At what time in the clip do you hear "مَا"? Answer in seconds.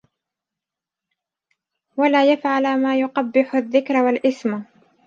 2.81-2.99